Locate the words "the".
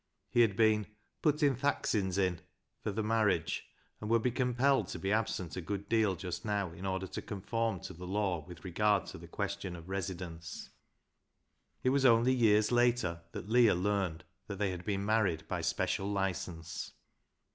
2.91-3.03, 7.93-8.07, 9.19-9.27, 14.57-14.71